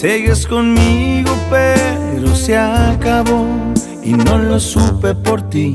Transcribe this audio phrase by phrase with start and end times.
[0.00, 3.46] Sigues conmigo, pero se acabó
[4.02, 5.74] y no lo supe por ti.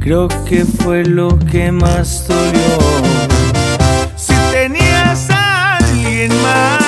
[0.00, 2.78] Creo que fue lo que más dolió.
[4.16, 6.82] Si tenías a alguien más,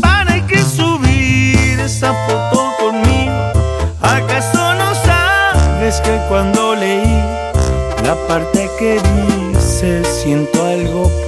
[0.00, 3.34] ¿para qué subir esa foto conmigo?
[4.00, 7.20] ¿Acaso no sabes que cuando leí
[8.04, 10.57] la parte que dice siento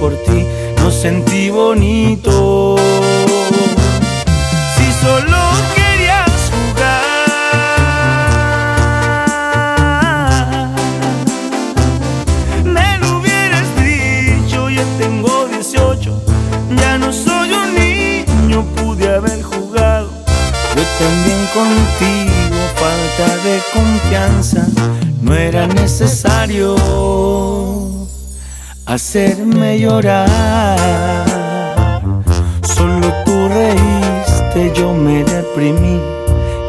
[0.01, 0.45] por ti,
[0.77, 2.75] no sentí bonito?
[4.75, 5.37] Si solo
[5.75, 7.03] querías jugar,
[12.63, 14.69] me lo hubieras dicho.
[14.71, 16.23] Ya tengo 18,
[16.77, 20.09] ya no soy un niño, pude haber jugado.
[20.75, 24.61] Yo también contigo, falta de confianza,
[25.21, 26.75] no era necesario
[28.91, 30.77] hacerme llorar.
[32.75, 35.99] Solo tú reíste, yo me deprimí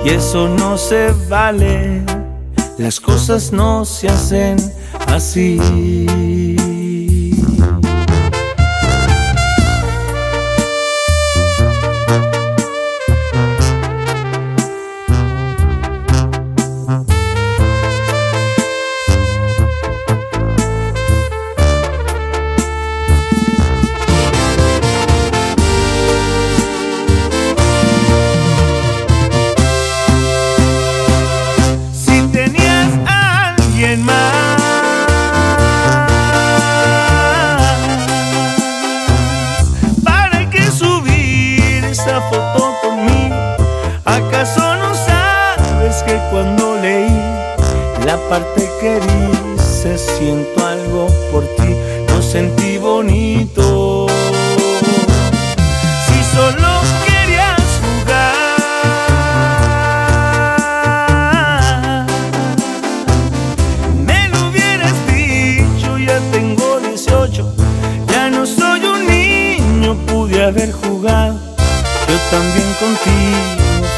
[0.04, 2.02] y eso no se vale.
[2.78, 4.56] Las cosas no se hacen
[5.08, 5.58] así.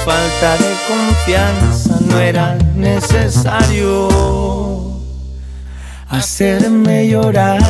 [0.04, 4.08] Falta de confianza, no era necesario
[6.08, 7.60] hacerme llorar.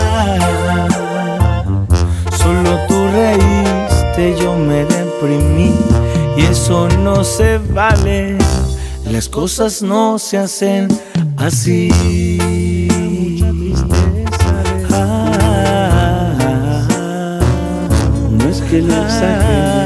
[2.37, 5.73] Solo tú reíste, yo me deprimí
[6.37, 8.37] y eso no se vale.
[9.11, 10.89] Las cosas no se hacen
[11.37, 11.91] así.
[14.91, 16.31] Ah,
[18.31, 19.84] no es que lo exagere.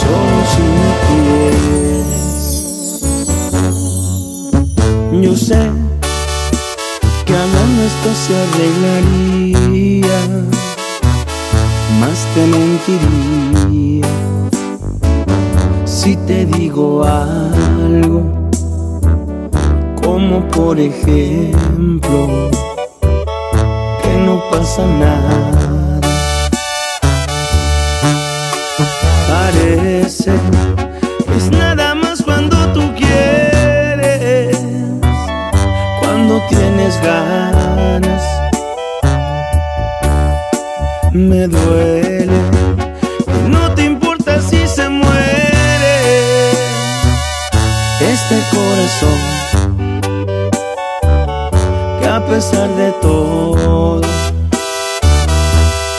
[0.00, 2.20] Solo si me quieres.
[5.22, 5.62] Yo sé
[7.24, 10.20] que hablando esto se arreglaría,
[12.00, 14.06] más te mentiría
[15.84, 18.22] si te digo algo,
[20.02, 22.50] como por ejemplo
[24.02, 25.65] que no pasa nada.
[30.06, 34.56] Es nada más cuando tú quieres,
[36.00, 38.22] cuando tienes ganas.
[41.12, 42.40] Me duele
[43.26, 46.52] que no te importa si se muere
[47.98, 49.18] este corazón
[52.00, 54.00] que a pesar de todo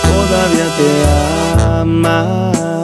[0.01, 0.89] todavía te
[1.81, 2.76] ama.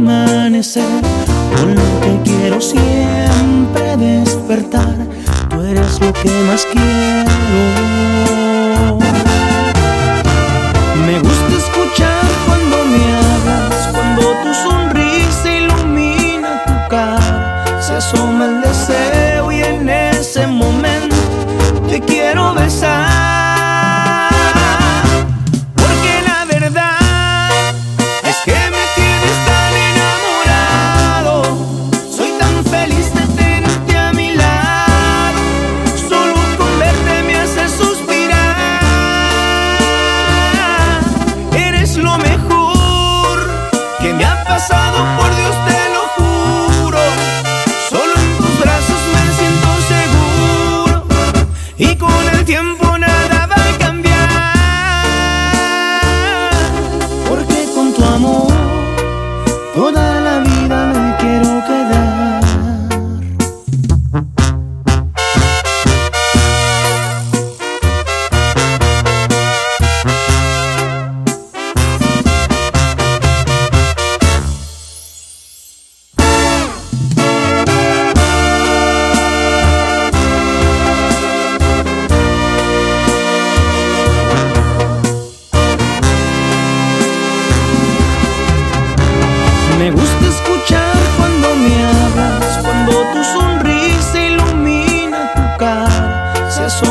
[0.00, 1.02] amanecer,
[1.56, 4.96] con lo que quiero siempre despertar,
[5.50, 8.39] tú eres lo que más quiero.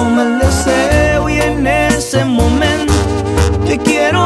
[0.09, 2.93] con el deseo y en ese momento
[3.65, 4.18] te quiero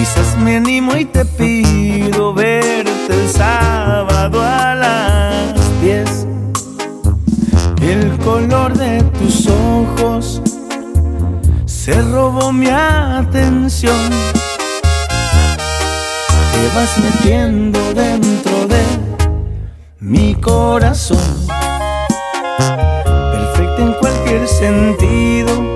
[0.00, 6.26] Quizás me animo y te pido verte el sábado a las 10.
[7.82, 10.40] El color de tus ojos
[11.66, 14.10] se robó mi atención.
[16.52, 18.82] Te vas metiendo dentro de
[19.98, 21.46] mi corazón,
[23.32, 25.69] perfecto en cualquier sentido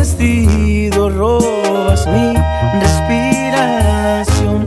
[0.00, 2.32] vestido robas mi
[2.80, 4.66] respiración.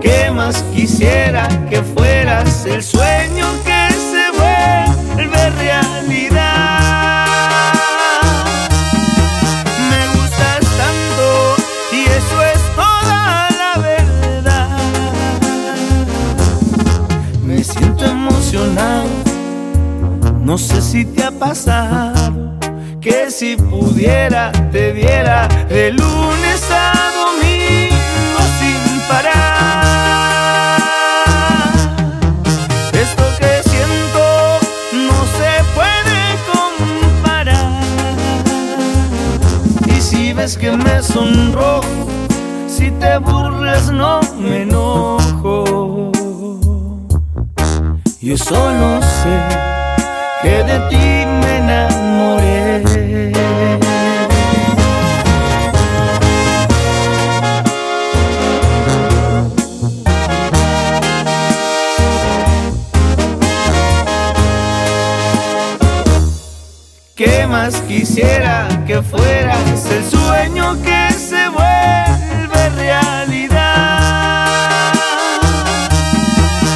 [0.00, 6.42] ¿Qué más quisiera que fueras el sueño que se vuelve realidad?
[9.90, 11.26] Me gustas tanto
[11.92, 13.22] y eso es toda
[13.62, 14.78] la verdad.
[17.46, 19.10] Me siento emocionado,
[20.40, 22.21] no sé si te ha pasado
[23.42, 30.78] si pudiera te diera de lunes a domingo sin parar.
[32.92, 34.22] Esto que siento
[35.08, 36.20] no se puede
[36.52, 37.82] comparar.
[39.88, 42.06] Y si ves que me sonrojo,
[42.68, 46.12] si te burles no me enojo.
[48.20, 49.36] Yo solo sé
[50.42, 51.41] que de ti
[67.70, 74.48] quisiera que fueras el sueño que se vuelve realidad.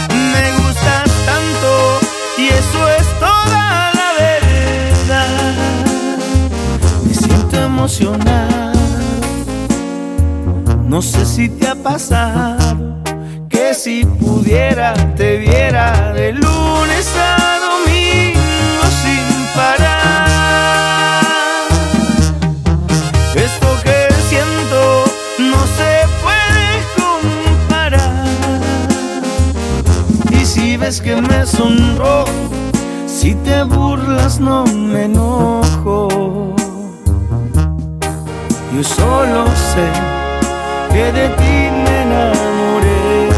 [0.08, 1.98] Me gustas tanto
[2.38, 5.54] y eso es toda la verdad.
[7.04, 8.78] Me siento emocionado,
[10.84, 13.02] no sé si te ha pasado
[13.48, 17.55] que si pudiera te viera de lunes a
[30.86, 32.24] ríes que me sonro,
[33.06, 36.54] si te burlas no me enojo.
[38.72, 39.88] Yo solo sé
[40.92, 43.28] que de ti me enamoré.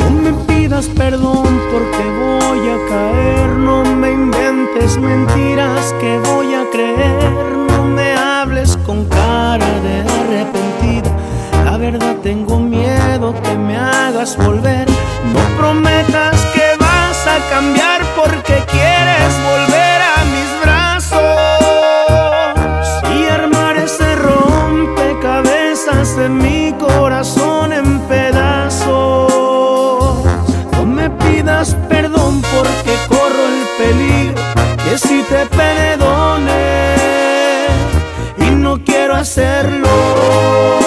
[0.00, 6.64] No me pidas perdón porque voy a caer, no me inventes mentiras que voy a
[6.70, 11.10] creer, no me hables con cara de arrepentido.
[11.64, 12.75] La verdad tengo miedo
[13.16, 14.86] que me hagas volver.
[15.32, 21.56] No prometas que vas a cambiar porque quieres volver a mis brazos.
[26.16, 29.32] de mi corazón en pedazos.
[30.72, 34.42] No me pidas perdón porque corro el peligro
[34.84, 36.94] que si te perdone
[38.38, 40.85] y no quiero hacerlo.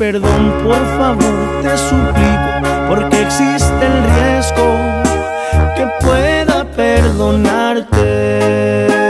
[0.00, 2.50] Perdón, por favor, te suplico,
[2.88, 4.66] porque existe el riesgo
[5.76, 9.09] que pueda perdonarte.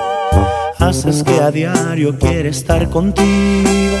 [0.81, 3.97] haces que a diario quiere estar contigo.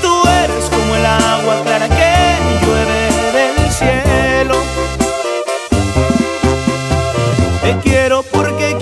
[0.00, 4.54] Tú eres como el agua clara que llueve del cielo.
[7.62, 8.73] Te quiero porque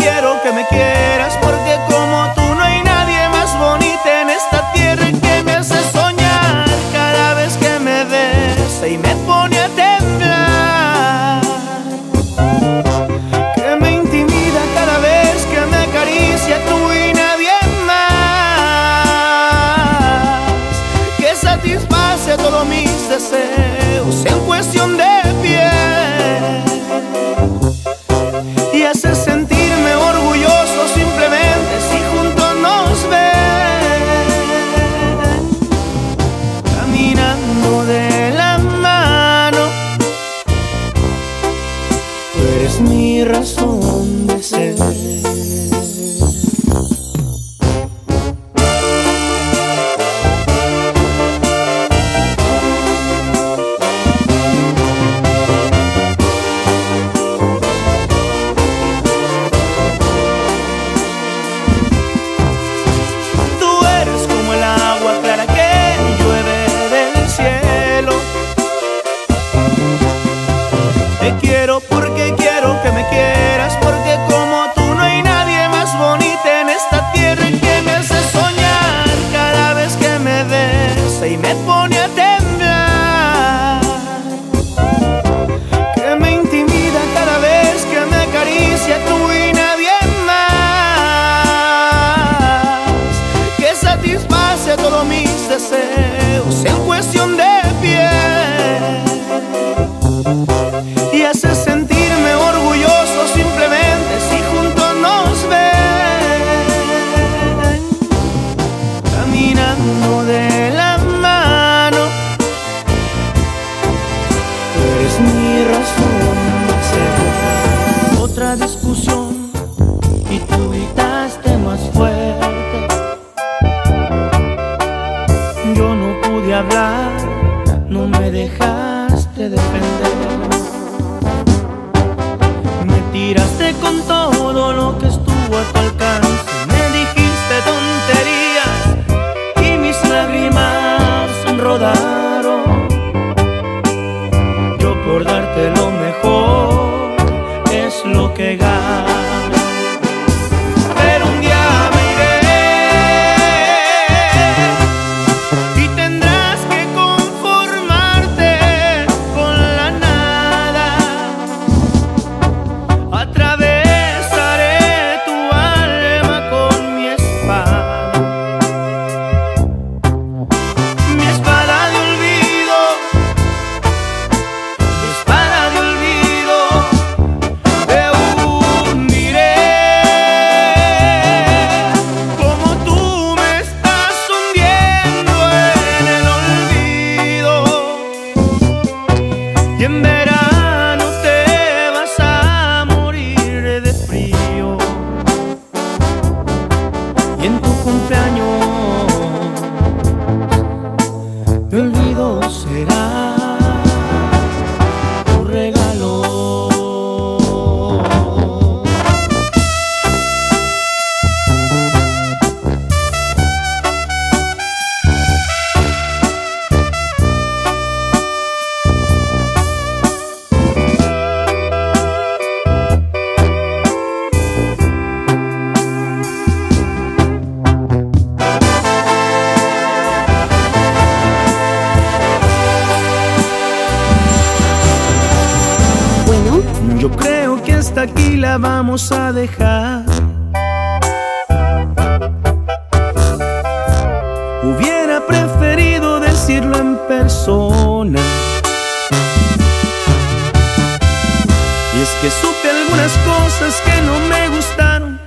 [251.95, 255.21] Y es que supe algunas cosas que no me gustaron.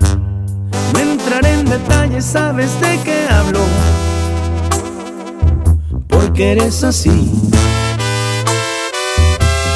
[0.94, 3.60] No entraré en detalles, sabes de qué hablo.
[6.08, 7.32] Porque eres así.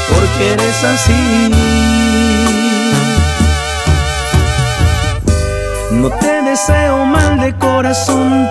[0.10, 1.52] Porque eres así.
[5.92, 8.50] No te deseo mal de corazón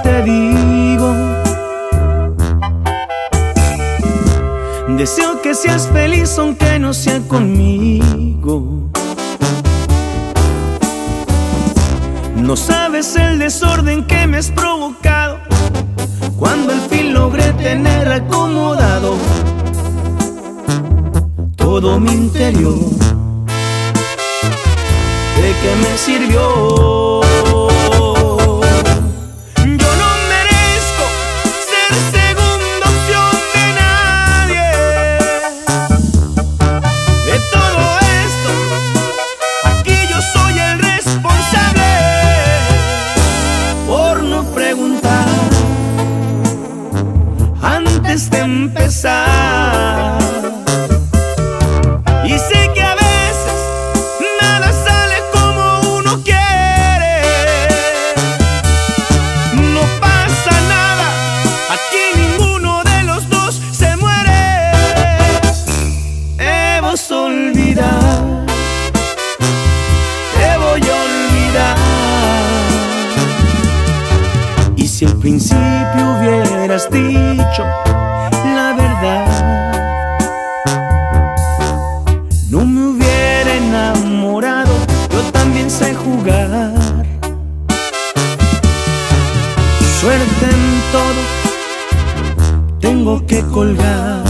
[4.98, 8.90] Deseo que seas feliz aunque no sea conmigo.
[12.34, 15.38] No sabes el desorden que me has provocado
[16.37, 19.14] cuando al fin logré tener acomodado
[21.54, 22.74] todo mi interior.
[25.37, 27.07] ¿De qué me sirvió?
[66.88, 68.46] podemos olvidar.
[70.38, 71.77] Te voy a olvidar.
[74.77, 77.64] Y si al principio hubieras dicho
[78.55, 79.27] la verdad,
[82.48, 84.72] no me hubiera enamorado.
[85.11, 87.07] Yo también sé jugar.
[90.01, 91.22] Suerte en todo,
[92.81, 94.27] tengo que colgar.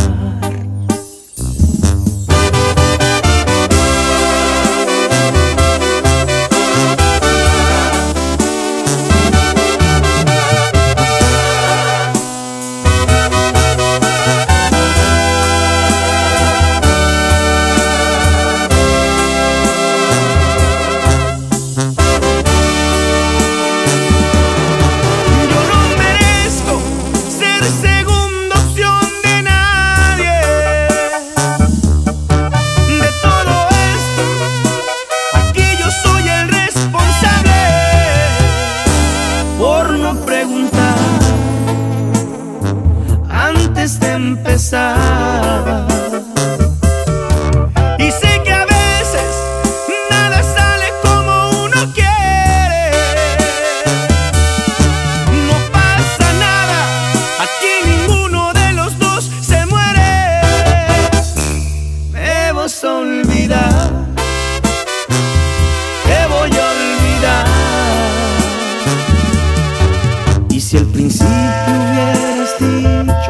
[70.68, 73.27] Si al principio hubieras dicho